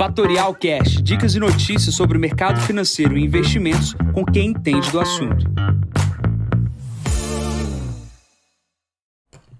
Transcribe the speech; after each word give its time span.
Fatorial 0.00 0.54
Cash, 0.54 1.02
dicas 1.02 1.34
e 1.34 1.38
notícias 1.38 1.94
sobre 1.94 2.16
o 2.16 2.20
mercado 2.20 2.58
financeiro 2.62 3.18
e 3.18 3.22
investimentos 3.22 3.94
com 4.14 4.24
quem 4.24 4.48
entende 4.48 4.90
do 4.90 4.98
assunto. 4.98 5.44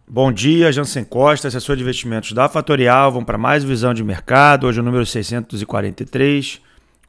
Bom 0.08 0.32
dia, 0.32 0.72
Jansen 0.72 1.04
Costa, 1.04 1.48
assessor 1.48 1.76
de 1.76 1.82
investimentos 1.82 2.32
da 2.32 2.48
Fatorial. 2.48 3.12
Vamos 3.12 3.26
para 3.26 3.36
mais 3.36 3.62
visão 3.62 3.92
de 3.92 4.02
mercado. 4.02 4.66
Hoje 4.66 4.78
é 4.78 4.80
o 4.80 4.84
número 4.86 5.04
643. 5.04 6.58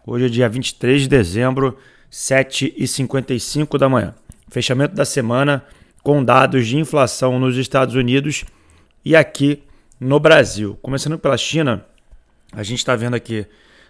Hoje 0.05 0.25
é 0.25 0.27
dia 0.27 0.49
23 0.49 1.03
de 1.03 1.07
dezembro, 1.07 1.77
7h55 2.11 3.77
da 3.77 3.87
manhã. 3.87 4.13
Fechamento 4.49 4.93
da 4.93 5.05
semana 5.05 5.63
com 6.03 6.21
dados 6.21 6.67
de 6.67 6.77
inflação 6.77 7.39
nos 7.39 7.55
Estados 7.55 7.95
Unidos 7.95 8.43
e 9.05 9.15
aqui 9.15 9.63
no 9.97 10.19
Brasil. 10.19 10.77
Começando 10.81 11.17
pela 11.17 11.37
China, 11.37 11.85
a 12.51 12.63
gente 12.63 12.79
está 12.79 12.95
vendo 12.95 13.15
aqui 13.15 13.45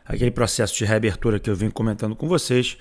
aquele 0.06 0.32
processo 0.32 0.76
de 0.76 0.86
reabertura 0.86 1.40
que 1.40 1.50
eu 1.50 1.56
vim 1.56 1.70
comentando 1.70 2.16
com 2.16 2.28
vocês. 2.28 2.78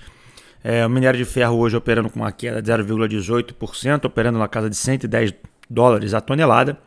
É, 0.63 0.85
o 0.85 0.89
minério 0.89 1.17
de 1.17 1.25
ferro 1.25 1.57
hoje 1.57 1.75
operando 1.75 2.09
com 2.09 2.19
uma 2.19 2.31
queda 2.31 2.61
de 2.61 2.71
0,18%, 2.71 4.05
operando 4.05 4.37
na 4.37 4.47
casa 4.47 4.69
de 4.69 4.75
110 4.75 5.33
dólares 5.69 6.13
a 6.13 6.21
tonelada. 6.21 6.77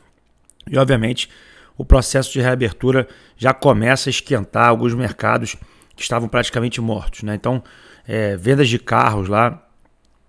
E, 0.70 0.78
obviamente, 0.78 1.28
o 1.76 1.84
processo 1.84 2.32
de 2.32 2.40
reabertura 2.40 3.08
já 3.36 3.52
começa 3.52 4.08
a 4.08 4.12
esquentar 4.12 4.68
alguns 4.68 4.94
mercados 4.94 5.56
que 5.96 6.02
estavam 6.02 6.28
praticamente 6.28 6.80
mortos. 6.80 7.22
Né? 7.22 7.34
Então, 7.34 7.62
é, 8.06 8.36
vendas 8.36 8.68
de 8.68 8.78
carros 8.78 9.28
lá 9.28 9.60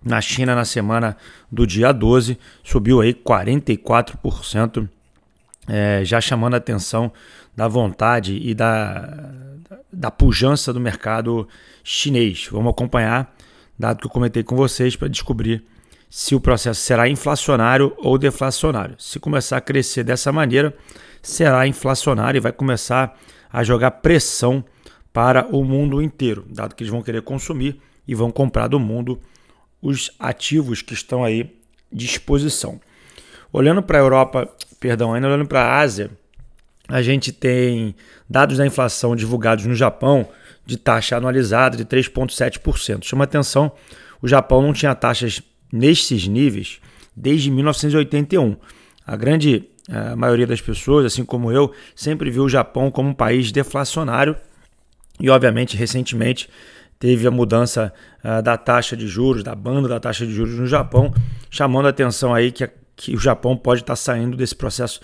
na 0.04 0.20
China 0.20 0.54
na 0.54 0.64
semana 0.64 1.16
do 1.50 1.66
dia 1.66 1.92
12 1.92 2.38
subiu 2.62 3.00
aí 3.00 3.12
44%, 3.12 4.88
é, 5.68 6.04
já 6.04 6.20
chamando 6.20 6.54
a 6.54 6.58
atenção 6.58 7.12
da 7.54 7.66
vontade 7.66 8.38
e 8.42 8.54
da, 8.54 9.32
da 9.92 10.10
pujança 10.10 10.72
do 10.72 10.80
mercado 10.80 11.48
chinês. 11.82 12.48
Vamos 12.50 12.70
acompanhar, 12.70 13.34
dado 13.78 14.00
que 14.00 14.06
eu 14.06 14.10
comentei 14.10 14.42
com 14.42 14.56
vocês, 14.56 14.94
para 14.96 15.08
descobrir 15.08 15.64
se 16.08 16.34
o 16.34 16.40
processo 16.40 16.80
será 16.80 17.08
inflacionário 17.08 17.94
ou 17.98 18.18
deflacionário. 18.18 18.94
Se 18.98 19.18
começar 19.18 19.56
a 19.56 19.60
crescer 19.60 20.04
dessa 20.04 20.30
maneira, 20.30 20.76
será 21.22 21.66
inflacionário 21.66 22.38
e 22.38 22.40
vai 22.40 22.52
começar 22.52 23.18
a 23.50 23.64
jogar 23.64 23.90
pressão 23.90 24.64
para 25.12 25.46
o 25.46 25.64
mundo 25.64 26.02
inteiro, 26.02 26.44
dado 26.48 26.74
que 26.74 26.82
eles 26.82 26.92
vão 26.92 27.02
querer 27.02 27.22
consumir 27.22 27.80
e 28.06 28.14
vão 28.14 28.30
comprar 28.30 28.68
do 28.68 28.78
mundo 28.78 29.18
os 29.80 30.10
ativos 30.18 30.82
que 30.82 30.94
estão 30.94 31.24
aí 31.24 31.54
de 31.92 32.04
exposição. 32.04 32.80
Olhando 33.52 33.82
para 33.82 33.98
a 33.98 34.00
Europa, 34.00 34.48
perdão, 34.80 35.14
ainda 35.14 35.28
olhando 35.28 35.46
para 35.46 35.62
a 35.62 35.78
Ásia, 35.80 36.10
a 36.88 37.02
gente 37.02 37.32
tem 37.32 37.94
dados 38.28 38.58
da 38.58 38.66
inflação 38.66 39.16
divulgados 39.16 39.66
no 39.66 39.74
Japão 39.74 40.28
de 40.64 40.76
taxa 40.76 41.16
anualizada 41.16 41.76
de 41.76 41.84
3,7%. 41.84 43.04
Chama 43.04 43.24
atenção, 43.24 43.72
o 44.20 44.28
Japão 44.28 44.62
não 44.62 44.72
tinha 44.72 44.94
taxas 44.94 45.42
nesses 45.72 46.26
níveis 46.26 46.80
desde 47.16 47.50
1981. 47.50 48.56
A 49.06 49.16
grande 49.16 49.68
a 49.88 50.12
eh, 50.12 50.16
maioria 50.16 50.46
das 50.46 50.60
pessoas, 50.60 51.06
assim 51.06 51.24
como 51.24 51.52
eu, 51.52 51.72
sempre 51.94 52.28
viu 52.28 52.44
o 52.44 52.48
Japão 52.48 52.90
como 52.90 53.10
um 53.10 53.14
país 53.14 53.52
deflacionário 53.52 54.36
e, 55.20 55.30
obviamente, 55.30 55.76
recentemente 55.76 56.48
teve 56.98 57.26
a 57.26 57.30
mudança 57.30 57.92
uh, 58.24 58.42
da 58.42 58.56
taxa 58.56 58.96
de 58.96 59.06
juros, 59.06 59.42
da 59.42 59.54
banda 59.54 59.88
da 59.88 60.00
taxa 60.00 60.26
de 60.26 60.32
juros 60.32 60.54
no 60.54 60.66
Japão, 60.66 61.12
chamando 61.50 61.86
a 61.86 61.90
atenção 61.90 62.34
aí 62.34 62.50
que, 62.50 62.68
que 62.96 63.14
o 63.14 63.18
Japão 63.18 63.56
pode 63.56 63.82
estar 63.82 63.92
tá 63.92 63.96
saindo 63.96 64.36
desse 64.36 64.54
processo 64.54 65.00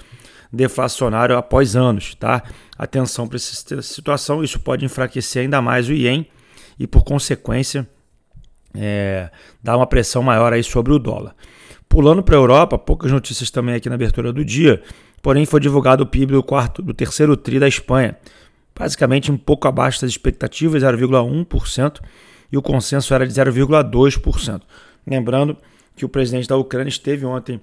deflacionário 0.52 1.36
após 1.36 1.76
anos, 1.76 2.14
tá? 2.14 2.42
Atenção 2.76 3.28
para 3.28 3.36
essa 3.36 3.82
situação, 3.82 4.42
isso 4.42 4.58
pode 4.58 4.84
enfraquecer 4.84 5.42
ainda 5.42 5.62
mais 5.62 5.88
o 5.88 5.92
ien 5.92 6.26
e, 6.78 6.86
por 6.86 7.04
consequência, 7.04 7.88
é, 8.74 9.30
dar 9.62 9.76
uma 9.76 9.86
pressão 9.86 10.22
maior 10.22 10.52
aí 10.52 10.62
sobre 10.62 10.92
o 10.92 10.98
dólar. 10.98 11.34
Pulando 11.88 12.22
para 12.22 12.34
a 12.34 12.38
Europa, 12.38 12.78
poucas 12.78 13.12
notícias 13.12 13.50
também 13.50 13.74
aqui 13.74 13.88
na 13.88 13.94
abertura 13.94 14.32
do 14.32 14.44
dia, 14.44 14.82
porém 15.20 15.44
foi 15.44 15.60
divulgado 15.60 16.02
o 16.02 16.06
PIB 16.06 16.32
do 16.32 16.42
quarto, 16.42 16.82
do 16.82 16.94
terceiro 16.94 17.36
tri 17.36 17.58
da 17.58 17.68
Espanha, 17.68 18.16
basicamente 18.78 19.30
um 19.30 19.36
pouco 19.36 19.68
abaixo 19.68 20.00
das 20.00 20.10
expectativas, 20.10 20.82
0,1%, 20.82 22.00
e 22.50 22.56
o 22.56 22.62
consenso 22.62 23.14
era 23.14 23.26
de 23.26 23.32
0,2%. 23.32 24.62
Lembrando 25.06 25.56
que 25.96 26.04
o 26.04 26.08
presidente 26.08 26.48
da 26.48 26.56
Ucrânia 26.56 26.88
esteve 26.88 27.24
ontem 27.24 27.60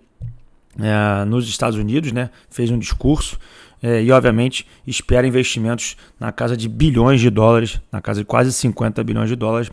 é, 0.79 1.25
nos 1.25 1.47
Estados 1.47 1.77
Unidos, 1.77 2.11
né, 2.11 2.29
fez 2.49 2.69
um 2.69 2.77
discurso 2.77 3.39
é, 3.81 4.01
e, 4.03 4.11
obviamente, 4.11 4.67
espera 4.85 5.25
investimentos 5.25 5.95
na 6.19 6.31
casa 6.31 6.55
de 6.55 6.67
bilhões 6.67 7.21
de 7.21 7.29
dólares, 7.29 7.79
na 7.91 8.01
casa 8.01 8.21
de 8.21 8.25
quase 8.25 8.51
50 8.51 9.03
bilhões 9.03 9.29
de 9.29 9.35
dólares 9.35 9.71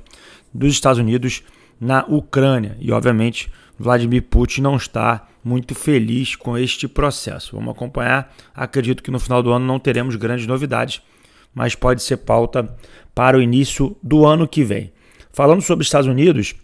dos 0.53 0.73
Estados 0.73 0.99
Unidos 0.99 1.43
na 1.81 2.05
Ucrânia. 2.07 2.77
E, 2.81 2.93
obviamente, 2.93 3.51
Vladimir 3.79 4.23
Putin 4.23 4.63
não 4.63 4.77
está 4.77 5.27
muito 5.45 5.75
feliz 5.75 6.37
com 6.37 6.57
este 6.57 6.89
processo. 6.89 7.57
Vamos 7.57 7.73
acompanhar. 7.73 8.35
Acredito 8.55 9.03
que 9.03 9.11
no 9.11 9.19
final 9.19 9.43
do 9.43 9.53
ano 9.53 9.67
não 9.67 9.79
teremos 9.79 10.17
grandes 10.17 10.47
novidades 10.47 11.03
mas 11.57 11.75
pode 11.75 12.03
ser 12.03 12.19
pauta 12.19 12.69
para 13.15 13.39
o 13.39 13.41
início 13.41 13.97
do 14.03 14.27
ano 14.27 14.47
que 14.47 14.63
vem. 14.63 14.93
Falando 15.33 15.63
sobre 15.63 15.81
os 15.81 15.87
Estados 15.87 16.07
Unidos, 16.07 16.55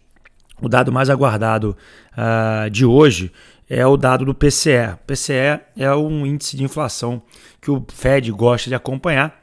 o 0.62 0.68
dado 0.68 0.92
mais 0.92 1.10
aguardado 1.10 1.76
uh, 2.12 2.70
de 2.70 2.86
hoje 2.86 3.32
é 3.68 3.86
o 3.86 3.96
dado 3.96 4.24
do 4.24 4.34
PCE. 4.34 4.94
O 4.94 5.06
PCE 5.06 5.60
é 5.76 5.94
um 5.94 6.24
índice 6.24 6.56
de 6.56 6.62
inflação 6.62 7.20
que 7.60 7.70
o 7.70 7.84
Fed 7.92 8.30
gosta 8.30 8.70
de 8.70 8.74
acompanhar. 8.74 9.40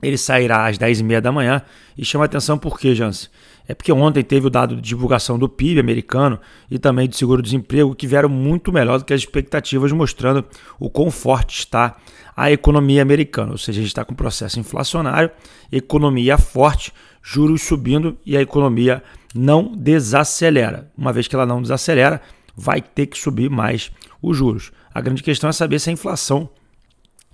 Ele 0.00 0.16
sairá 0.16 0.66
às 0.66 0.78
10h30 0.78 1.20
da 1.20 1.32
manhã 1.32 1.62
e 1.96 2.04
chama 2.04 2.24
atenção 2.24 2.56
por 2.56 2.78
quê, 2.78 2.94
Jans? 2.94 3.30
É 3.66 3.74
porque 3.74 3.92
ontem 3.92 4.22
teve 4.22 4.46
o 4.46 4.50
dado 4.50 4.76
de 4.76 4.80
divulgação 4.80 5.38
do 5.38 5.48
PIB 5.48 5.80
americano 5.80 6.40
e 6.70 6.78
também 6.78 7.06
do 7.06 7.14
seguro-desemprego 7.14 7.94
que 7.94 8.06
vieram 8.06 8.28
muito 8.28 8.72
melhor 8.72 8.98
do 8.98 9.04
que 9.04 9.12
as 9.12 9.20
expectativas, 9.20 9.92
mostrando 9.92 10.44
o 10.78 10.88
quão 10.88 11.10
forte 11.10 11.58
está 11.58 11.96
a 12.34 12.52
economia 12.52 13.02
americana, 13.02 13.50
ou 13.50 13.58
seja, 13.58 13.80
a 13.80 13.82
gente 13.82 13.90
está 13.90 14.04
com 14.04 14.12
um 14.12 14.16
processo 14.16 14.60
inflacionário, 14.60 15.28
economia 15.72 16.38
forte, 16.38 16.92
juros 17.22 17.62
subindo 17.62 18.16
e 18.24 18.36
a 18.36 18.40
economia 18.40 19.02
não 19.34 19.72
desacelera. 19.74 20.90
Uma 20.96 21.12
vez 21.12 21.28
que 21.28 21.34
ela 21.34 21.46
não 21.46 21.62
desacelera, 21.62 22.20
vai 22.56 22.80
ter 22.80 23.06
que 23.06 23.18
subir 23.18 23.50
mais 23.50 23.90
os 24.20 24.36
juros. 24.36 24.72
A 24.92 25.00
grande 25.00 25.22
questão 25.22 25.50
é 25.50 25.52
saber 25.52 25.78
se 25.78 25.90
a 25.90 25.92
inflação 25.92 26.48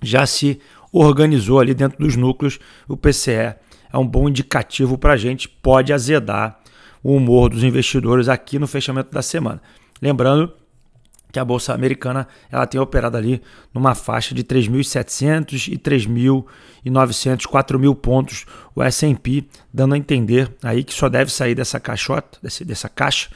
já 0.01 0.25
se 0.25 0.59
organizou 0.91 1.59
ali 1.59 1.73
dentro 1.73 1.97
dos 1.97 2.15
núcleos. 2.15 2.59
O 2.87 2.95
PCE 2.95 3.55
é 3.91 3.97
um 3.97 4.05
bom 4.05 4.29
indicativo 4.29 4.97
para 4.97 5.13
a 5.13 5.17
gente, 5.17 5.49
pode 5.49 5.91
azedar 5.91 6.59
o 7.01 7.15
humor 7.15 7.49
dos 7.49 7.63
investidores 7.63 8.27
aqui 8.27 8.59
no 8.59 8.67
fechamento 8.67 9.11
da 9.11 9.21
semana. 9.21 9.61
Lembrando 10.01 10.51
que 11.35 11.39
a 11.39 11.43
bolsa 11.43 11.73
americana 11.73 12.25
ela 12.49 12.65
tem 12.65 12.79
operado 12.79 13.17
ali 13.17 13.41
numa 13.73 13.93
faixa 13.93 14.33
de 14.33 14.41
3.700 14.41 15.67
e 15.67 15.77
3.900, 15.77 17.41
4.000 17.41 17.95
pontos 17.97 18.45
o 18.73 18.81
S&P, 18.81 19.43
dando 19.73 19.95
a 19.95 19.97
entender 19.97 20.49
aí 20.63 20.81
que 20.81 20.93
só 20.93 21.09
deve 21.09 21.29
sair 21.29 21.53
dessa 21.53 21.77
caixota, 21.77 22.39
dessa 22.41 22.87
caixa, 22.87 23.29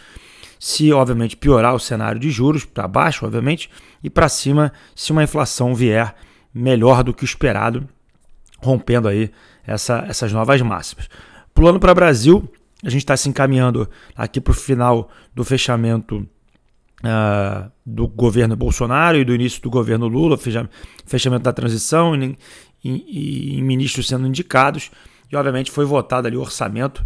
se 0.57 0.93
obviamente 0.93 1.35
piorar 1.35 1.75
o 1.75 1.79
cenário 1.79 2.21
de 2.21 2.31
juros 2.31 2.63
para 2.63 2.87
baixo, 2.87 3.25
obviamente, 3.25 3.69
e 4.01 4.09
para 4.09 4.29
cima 4.29 4.71
se 4.95 5.11
uma 5.11 5.23
inflação 5.23 5.75
vier 5.75 6.15
melhor 6.53 7.03
do 7.03 7.13
que 7.13 7.23
o 7.23 7.25
esperado, 7.25 7.85
rompendo 8.59 9.09
aí 9.09 9.29
essa, 9.67 10.05
essas 10.07 10.31
novas 10.31 10.61
máximas. 10.61 11.09
Pulando 11.53 11.81
para 11.81 11.91
o 11.91 11.95
Brasil, 11.95 12.49
a 12.81 12.89
gente 12.89 13.01
está 13.01 13.17
se 13.17 13.27
encaminhando 13.27 13.89
aqui 14.15 14.39
para 14.39 14.51
o 14.51 14.55
final 14.55 15.09
do 15.35 15.43
fechamento 15.43 16.25
uh, 17.03 17.71
do 17.85 18.07
governo 18.07 18.55
Bolsonaro 18.55 19.17
e 19.17 19.25
do 19.25 19.33
início 19.33 19.61
do 19.61 19.69
governo 19.69 20.07
Lula, 20.07 20.37
fechamento 20.37 21.43
da 21.43 21.53
transição 21.53 22.15
e, 22.15 22.37
e, 22.83 23.57
e 23.57 23.61
ministros 23.61 24.07
sendo 24.07 24.27
indicados. 24.27 24.91
E, 25.31 25.35
obviamente, 25.35 25.71
foi 25.71 25.85
votado 25.85 26.27
ali 26.27 26.37
o 26.37 26.41
orçamento, 26.41 27.05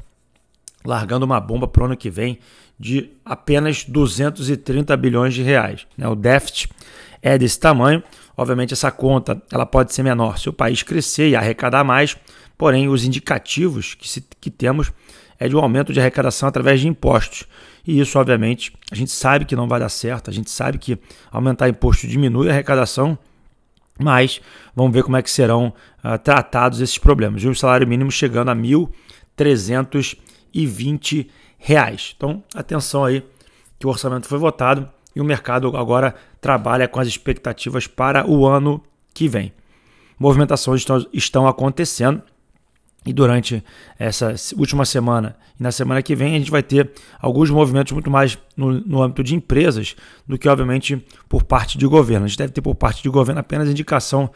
largando 0.85 1.25
uma 1.25 1.39
bomba 1.39 1.67
para 1.67 1.83
o 1.83 1.85
ano 1.85 1.97
que 1.97 2.09
vem 2.09 2.39
de 2.79 3.09
apenas 3.23 3.83
230 3.83 4.95
bilhões 4.97 5.33
de 5.33 5.41
reais. 5.41 5.85
Né? 5.97 6.07
O 6.07 6.15
déficit 6.15 6.69
é 7.21 7.37
desse 7.37 7.59
tamanho. 7.59 8.03
Obviamente, 8.35 8.73
essa 8.73 8.91
conta 8.91 9.41
ela 9.51 9.65
pode 9.65 9.93
ser 9.93 10.03
menor 10.03 10.37
se 10.39 10.49
o 10.49 10.53
país 10.53 10.83
crescer 10.83 11.29
e 11.29 11.35
arrecadar 11.35 11.83
mais, 11.83 12.17
porém, 12.57 12.89
os 12.89 13.05
indicativos 13.05 13.93
que, 13.93 14.09
se, 14.09 14.25
que 14.41 14.49
temos 14.49 14.91
é 15.43 15.47
de 15.49 15.55
um 15.57 15.59
aumento 15.59 15.91
de 15.91 15.99
arrecadação 15.99 16.47
através 16.47 16.79
de 16.79 16.87
impostos. 16.87 17.43
E 17.85 17.99
isso, 17.99 18.17
obviamente, 18.17 18.71
a 18.89 18.95
gente 18.95 19.11
sabe 19.11 19.43
que 19.43 19.57
não 19.57 19.67
vai 19.67 19.77
dar 19.77 19.89
certo, 19.89 20.29
a 20.29 20.33
gente 20.33 20.49
sabe 20.49 20.77
que 20.77 20.97
aumentar 21.29 21.67
imposto 21.67 22.07
diminui 22.07 22.47
a 22.47 22.53
arrecadação, 22.53 23.17
mas 23.99 24.39
vamos 24.73 24.93
ver 24.93 25.03
como 25.03 25.17
é 25.17 25.21
que 25.21 25.29
serão 25.29 25.73
uh, 26.01 26.17
tratados 26.17 26.79
esses 26.79 26.97
problemas. 26.97 27.43
O 27.43 27.53
salário 27.53 27.85
mínimo 27.85 28.09
chegando 28.09 28.51
a 28.51 28.53
R$ 28.53 28.61
1.320. 29.37 31.27
Então, 32.15 32.41
atenção 32.55 33.03
aí 33.03 33.21
que 33.77 33.85
o 33.85 33.89
orçamento 33.89 34.29
foi 34.29 34.39
votado 34.39 34.89
e 35.13 35.19
o 35.19 35.25
mercado 35.25 35.75
agora 35.75 36.15
trabalha 36.39 36.87
com 36.87 37.01
as 37.01 37.07
expectativas 37.09 37.85
para 37.85 38.25
o 38.25 38.47
ano 38.47 38.81
que 39.13 39.27
vem. 39.27 39.51
Movimentações 40.17 40.79
estão, 40.79 41.05
estão 41.11 41.45
acontecendo 41.49 42.23
E 43.05 43.11
durante 43.11 43.63
essa 43.99 44.33
última 44.57 44.85
semana 44.85 45.35
e 45.59 45.63
na 45.63 45.71
semana 45.71 46.01
que 46.01 46.15
vem, 46.15 46.35
a 46.35 46.39
gente 46.39 46.51
vai 46.51 46.63
ter 46.63 46.91
alguns 47.19 47.49
movimentos 47.49 47.91
muito 47.91 48.09
mais 48.09 48.37
no, 48.55 48.71
no, 48.71 49.01
âmbito 49.03 49.23
de 49.23 49.35
empresas 49.35 49.95
do 50.27 50.37
que, 50.37 50.47
obviamente, 50.47 51.03
por 51.27 51.43
parte 51.43 51.77
de 51.77 51.85
governo. 51.85 52.25
A 52.25 52.27
gente 52.27 52.37
deve 52.37 52.53
ter 52.53 52.61
por 52.61 52.75
parte 52.75 53.03
de 53.03 53.09
governo 53.09 53.41
apenas 53.41 53.69
indicação 53.69 54.29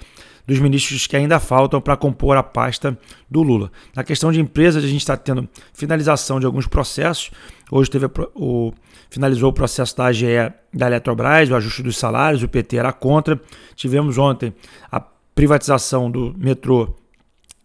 dos 0.46 0.60
ministros 0.60 1.08
que 1.08 1.16
ainda 1.16 1.40
faltam 1.40 1.82
para 1.82 1.98
compor 1.98 2.38
a 2.38 2.44
pasta 2.44 2.98
do 3.30 3.44
Lula. 3.44 3.72
Na 3.96 4.04
questão 4.04 4.32
de 4.32 4.40
empresas, 4.40 4.84
a 4.84 4.88
gente 4.88 5.02
está 5.02 5.18
tendo 5.18 5.48
finalização 5.74 6.40
de 6.40 6.46
alguns 6.46 6.68
processos. 6.68 7.32
Hoje 7.70 7.90
teve 7.90 8.08
o, 8.34 8.74
finalizou 9.10 9.50
o 9.50 9.54
processo 9.54 9.96
da 9.98 10.06
AGE 10.06 10.26
da 10.74 10.88
Eletrobras, 10.88 11.50
o 11.50 11.56
ajuste 11.56 11.84
dos 11.84 11.98
salários, 11.98 12.44
o 12.44 12.48
PT 12.48 12.78
era 12.78 12.94
contra. 12.94 13.40
Tivemos 13.76 14.18
ontem 14.18 14.54
a 14.90 15.02
privatização 15.36 16.10
do 16.10 16.34
metrô 16.38 16.96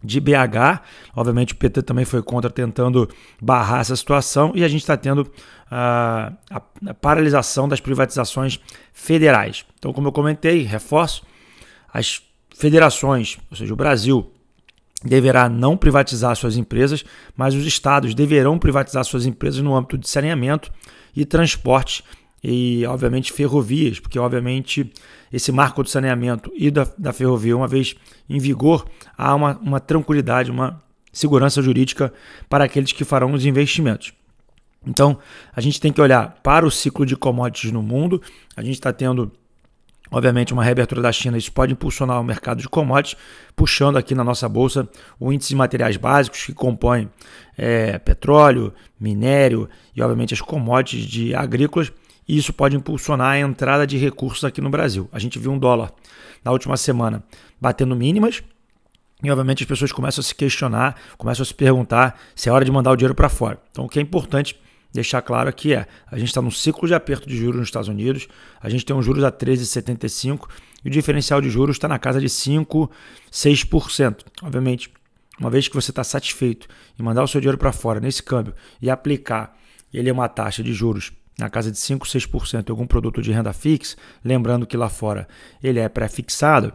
de 0.03 0.19
BH. 0.19 0.81
Obviamente 1.15 1.53
o 1.53 1.55
PT 1.55 1.81
também 1.83 2.05
foi 2.05 2.21
contra, 2.21 2.49
tentando 2.49 3.09
barrar 3.41 3.81
essa 3.81 3.95
situação, 3.95 4.51
e 4.53 4.63
a 4.63 4.67
gente 4.67 4.81
está 4.81 4.97
tendo 4.97 5.19
uh, 5.19 5.27
a, 5.69 6.61
a, 6.87 6.93
paralisação 6.93 7.67
das 7.67 7.79
privatizações 7.79 8.59
federais. 8.91 9.65
Então, 9.79 9.93
como 9.93 10.07
eu 10.07 10.11
comentei, 10.11 10.63
reforço, 10.63 11.23
as 11.91 12.21
federações, 12.55 13.37
ou 13.49 13.57
seja, 13.57 13.73
o 13.73 13.77
Brasil, 13.77 14.29
deverá 15.03 15.49
não 15.49 15.75
privatizar 15.75 16.35
suas 16.35 16.55
empresas, 16.55 17.03
mas 17.35 17.53
os 17.53 17.65
estados 17.65 18.15
deverão 18.15 18.57
privatizar 18.57 19.03
suas 19.03 19.25
empresas 19.25 19.61
no 19.61 19.75
âmbito 19.75 19.97
de 19.97 20.07
saneamento 20.07 20.71
e 21.15 21.25
transporte 21.25 22.03
e, 22.43 22.85
obviamente, 22.85 23.31
ferrovias, 23.31 23.99
porque, 23.99 24.19
obviamente, 24.19 24.91
esse 25.31 25.51
marco 25.51 25.81
do 25.81 25.89
saneamento 25.89 26.51
e 26.55 26.69
da, 26.69 26.85
da 26.97 27.13
ferrovia, 27.13 27.55
uma 27.55 27.67
vez 27.67 27.95
em 28.29 28.37
vigor, 28.37 28.85
há 29.17 29.33
uma, 29.33 29.57
uma 29.59 29.79
tranquilidade, 29.79 30.51
uma 30.51 30.83
segurança 31.11 31.61
jurídica 31.61 32.11
para 32.49 32.65
aqueles 32.65 32.91
que 32.91 33.05
farão 33.05 33.31
os 33.31 33.45
investimentos. 33.45 34.13
Então, 34.85 35.17
a 35.55 35.61
gente 35.61 35.79
tem 35.79 35.93
que 35.93 36.01
olhar 36.01 36.39
para 36.43 36.65
o 36.65 36.71
ciclo 36.71 37.05
de 37.05 37.15
commodities 37.15 37.71
no 37.71 37.81
mundo. 37.81 38.21
A 38.57 38.61
gente 38.61 38.73
está 38.73 38.91
tendo, 38.91 39.31
obviamente, 40.11 40.51
uma 40.51 40.63
reabertura 40.65 41.01
da 41.01 41.11
China. 41.13 41.37
Isso 41.37 41.53
pode 41.53 41.71
impulsionar 41.71 42.19
o 42.19 42.23
mercado 42.23 42.61
de 42.61 42.67
commodities, 42.67 43.17
puxando 43.55 43.95
aqui 43.95 44.13
na 44.13 44.25
nossa 44.25 44.49
bolsa 44.49 44.89
o 45.17 45.31
índice 45.31 45.49
de 45.49 45.55
materiais 45.55 45.95
básicos 45.95 46.43
que 46.43 46.53
compõem 46.53 47.09
é, 47.57 47.97
petróleo, 47.99 48.73
minério 48.99 49.69
e, 49.95 50.01
obviamente, 50.01 50.33
as 50.33 50.41
commodities 50.41 51.05
de 51.05 51.33
agrícolas 51.33 51.89
e 52.27 52.37
isso 52.37 52.53
pode 52.53 52.75
impulsionar 52.75 53.31
a 53.31 53.39
entrada 53.39 53.85
de 53.85 53.97
recursos 53.97 54.43
aqui 54.43 54.61
no 54.61 54.69
Brasil. 54.69 55.09
A 55.11 55.19
gente 55.19 55.37
viu 55.39 55.51
um 55.51 55.57
dólar 55.57 55.91
na 56.43 56.51
última 56.51 56.77
semana 56.77 57.23
batendo 57.59 57.95
mínimas 57.95 58.43
e, 59.23 59.31
obviamente, 59.31 59.63
as 59.63 59.67
pessoas 59.67 59.91
começam 59.91 60.21
a 60.21 60.23
se 60.23 60.35
questionar, 60.35 60.95
começam 61.17 61.43
a 61.43 61.45
se 61.45 61.53
perguntar 61.53 62.19
se 62.35 62.49
é 62.49 62.51
hora 62.51 62.65
de 62.65 62.71
mandar 62.71 62.91
o 62.91 62.95
dinheiro 62.95 63.15
para 63.15 63.29
fora. 63.29 63.61
Então, 63.71 63.85
o 63.85 63.89
que 63.89 63.99
é 63.99 64.01
importante 64.01 64.59
deixar 64.91 65.21
claro 65.21 65.49
aqui 65.49 65.73
é: 65.73 65.87
a 66.11 66.17
gente 66.17 66.27
está 66.27 66.41
num 66.41 66.51
ciclo 66.51 66.87
de 66.87 66.93
aperto 66.93 67.27
de 67.27 67.37
juros 67.37 67.59
nos 67.59 67.67
Estados 67.67 67.87
Unidos, 67.87 68.27
a 68.61 68.69
gente 68.69 68.85
tem 68.85 68.95
um 68.95 69.01
juros 69.01 69.23
a 69.23 69.31
13,75 69.31 70.47
e 70.83 70.89
o 70.89 70.91
diferencial 70.91 71.41
de 71.41 71.49
juros 71.49 71.77
está 71.77 71.87
na 71.87 71.97
casa 71.97 72.19
de 72.19 72.29
5, 72.29 72.91
6%. 73.31 74.17
Obviamente, 74.41 74.91
uma 75.39 75.49
vez 75.49 75.67
que 75.67 75.75
você 75.75 75.91
está 75.91 76.03
satisfeito 76.03 76.67
em 76.99 77.03
mandar 77.03 77.23
o 77.23 77.27
seu 77.27 77.39
dinheiro 77.39 77.57
para 77.57 77.71
fora 77.71 77.99
nesse 77.99 78.21
câmbio 78.21 78.53
e 78.81 78.89
aplicar 78.89 79.57
ele 79.93 80.09
é 80.09 80.13
uma 80.13 80.27
taxa 80.27 80.63
de 80.63 80.73
juros 80.73 81.11
na 81.37 81.49
casa 81.49 81.71
de 81.71 81.77
5, 81.77 82.05
6% 82.05 82.69
em 82.69 82.71
algum 82.71 82.85
produto 82.85 83.21
de 83.21 83.31
renda 83.31 83.53
fixa, 83.53 83.95
lembrando 84.23 84.67
que 84.67 84.77
lá 84.77 84.89
fora 84.89 85.27
ele 85.63 85.79
é 85.79 85.89
pré-fixado, 85.89 86.73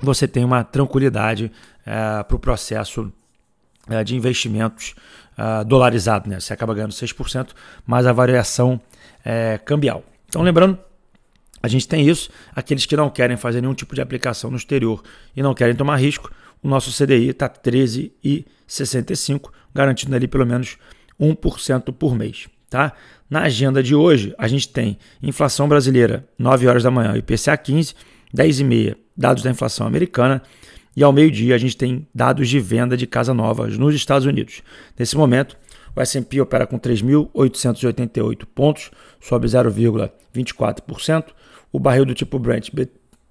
você 0.00 0.26
tem 0.26 0.44
uma 0.44 0.64
tranquilidade 0.64 1.50
é, 1.86 2.22
para 2.22 2.36
o 2.36 2.38
processo 2.38 3.12
é, 3.88 4.04
de 4.04 4.16
investimentos 4.16 4.94
é, 5.36 5.64
dolarizado. 5.64 6.28
Né? 6.28 6.40
Você 6.40 6.52
acaba 6.52 6.74
ganhando 6.74 6.92
6%, 6.92 7.50
mais 7.86 8.06
a 8.06 8.12
variação 8.12 8.80
cambial. 9.64 10.02
Então, 10.28 10.42
lembrando, 10.42 10.76
a 11.62 11.68
gente 11.68 11.86
tem 11.86 12.08
isso. 12.08 12.28
Aqueles 12.56 12.86
que 12.86 12.96
não 12.96 13.08
querem 13.08 13.36
fazer 13.36 13.60
nenhum 13.60 13.74
tipo 13.74 13.94
de 13.94 14.00
aplicação 14.00 14.50
no 14.50 14.56
exterior 14.56 15.00
e 15.36 15.40
não 15.40 15.54
querem 15.54 15.76
tomar 15.76 15.94
risco, 15.94 16.28
o 16.60 16.68
nosso 16.68 16.90
CDI 16.90 17.28
está 17.28 17.48
13,65, 17.48 19.52
garantindo 19.72 20.16
ali 20.16 20.26
pelo 20.26 20.44
menos 20.44 20.76
1% 21.20 21.92
por 21.92 22.16
mês. 22.16 22.48
Tá? 22.68 22.92
Na 23.32 23.44
agenda 23.44 23.82
de 23.82 23.94
hoje, 23.94 24.34
a 24.36 24.46
gente 24.46 24.68
tem 24.68 24.98
inflação 25.22 25.66
brasileira, 25.66 26.28
9 26.38 26.66
horas 26.66 26.82
da 26.82 26.90
manhã, 26.90 27.16
IPCA 27.16 27.56
15, 27.56 27.94
10 28.30 28.60
e 28.60 28.64
meia, 28.64 28.96
dados 29.16 29.42
da 29.42 29.50
inflação 29.50 29.86
americana, 29.86 30.42
e 30.94 31.02
ao 31.02 31.14
meio-dia 31.14 31.54
a 31.54 31.58
gente 31.58 31.74
tem 31.74 32.06
dados 32.14 32.46
de 32.46 32.60
venda 32.60 32.94
de 32.94 33.06
casa 33.06 33.32
nova 33.32 33.66
nos 33.68 33.94
Estados 33.94 34.26
Unidos. 34.26 34.60
Nesse 34.98 35.16
momento, 35.16 35.56
o 35.96 36.00
S&P 36.02 36.42
opera 36.42 36.66
com 36.66 36.78
3.888 36.78 38.44
pontos, 38.54 38.90
sobe 39.18 39.46
0,24%. 39.46 41.28
O 41.72 41.80
barril 41.80 42.04
do 42.04 42.14
tipo 42.14 42.38
Brent 42.38 42.68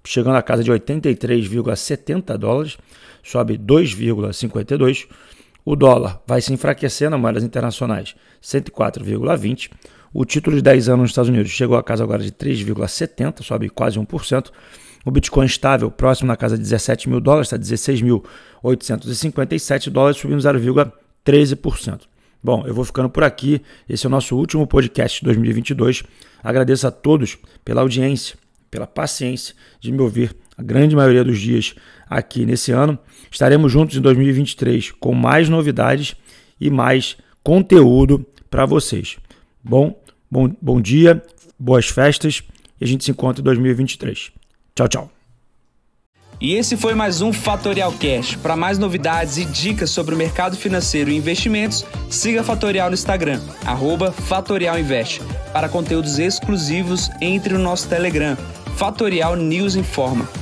chegando 0.04 0.34
à 0.34 0.42
casa 0.42 0.64
de 0.64 0.72
83,70 0.72 2.36
dólares, 2.36 2.76
sobe 3.22 3.56
2,52%. 3.56 5.06
O 5.64 5.76
dólar 5.76 6.20
vai 6.26 6.40
se 6.40 6.52
enfraquecer 6.52 7.08
nas 7.08 7.20
moedas 7.20 7.44
internacionais, 7.44 8.16
104,20. 8.42 9.70
O 10.12 10.24
título 10.24 10.56
de 10.56 10.62
10 10.62 10.88
anos 10.88 11.02
nos 11.02 11.10
Estados 11.10 11.28
Unidos 11.28 11.52
chegou 11.52 11.76
a 11.76 11.82
casa 11.82 12.02
agora 12.02 12.22
de 12.22 12.32
3,70, 12.32 13.42
sobe 13.42 13.68
quase 13.70 13.98
1%. 13.98 14.50
O 15.04 15.10
Bitcoin 15.10 15.46
estável, 15.46 15.90
próximo 15.90 16.28
na 16.28 16.36
casa 16.36 16.56
de 16.56 16.62
17 16.62 17.08
mil 17.08 17.20
dólares, 17.20 17.52
está 17.52 17.58
16.857 17.58 19.90
dólares, 19.90 20.18
subindo 20.18 20.40
0,13%. 20.40 22.02
Bom, 22.42 22.66
eu 22.66 22.74
vou 22.74 22.84
ficando 22.84 23.08
por 23.08 23.22
aqui. 23.22 23.62
Esse 23.88 24.04
é 24.04 24.08
o 24.08 24.10
nosso 24.10 24.36
último 24.36 24.66
podcast 24.66 25.20
de 25.20 25.26
2022. 25.26 26.02
Agradeço 26.42 26.88
a 26.88 26.90
todos 26.90 27.38
pela 27.64 27.82
audiência, 27.82 28.36
pela 28.68 28.84
paciência 28.86 29.54
de 29.80 29.92
me 29.92 30.00
ouvir 30.00 30.34
a 30.56 30.62
grande 30.62 30.94
maioria 30.94 31.24
dos 31.24 31.38
dias 31.38 31.74
aqui 32.08 32.44
nesse 32.44 32.72
ano. 32.72 32.98
Estaremos 33.30 33.70
juntos 33.70 33.96
em 33.96 34.00
2023 34.00 34.92
com 34.92 35.14
mais 35.14 35.48
novidades 35.48 36.14
e 36.60 36.70
mais 36.70 37.16
conteúdo 37.42 38.24
para 38.50 38.66
vocês. 38.66 39.16
Bom, 39.62 39.98
bom, 40.30 40.54
bom 40.60 40.80
dia, 40.80 41.22
boas 41.58 41.88
festas 41.88 42.42
e 42.80 42.84
a 42.84 42.86
gente 42.86 43.04
se 43.04 43.10
encontra 43.10 43.40
em 43.40 43.44
2023. 43.44 44.32
Tchau, 44.74 44.88
tchau. 44.88 45.10
E 46.40 46.54
esse 46.54 46.76
foi 46.76 46.92
mais 46.92 47.20
um 47.20 47.32
Fatorial 47.32 47.92
Cash. 47.92 48.34
Para 48.34 48.56
mais 48.56 48.76
novidades 48.76 49.36
e 49.36 49.44
dicas 49.44 49.90
sobre 49.90 50.12
o 50.12 50.18
mercado 50.18 50.56
financeiro 50.56 51.08
e 51.08 51.16
investimentos, 51.16 51.86
siga 52.10 52.42
Fatorial 52.42 52.88
no 52.88 52.94
Instagram, 52.94 53.40
@fatorialinvest. 54.26 55.20
Para 55.52 55.68
conteúdos 55.68 56.18
exclusivos, 56.18 57.08
entre 57.20 57.54
no 57.54 57.60
nosso 57.60 57.88
Telegram, 57.88 58.36
Fatorial 58.76 59.36
News 59.36 59.76
Informa. 59.76 60.41